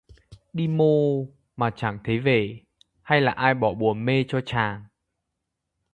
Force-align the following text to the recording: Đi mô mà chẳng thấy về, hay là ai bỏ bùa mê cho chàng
Đi 0.53 0.67
mô 0.67 1.25
mà 1.55 1.69
chẳng 1.75 1.99
thấy 2.03 2.19
về, 2.19 2.61
hay 3.01 3.21
là 3.21 3.31
ai 3.31 3.53
bỏ 3.53 3.73
bùa 3.73 3.93
mê 3.93 4.25
cho 4.27 4.41
chàng 4.45 4.83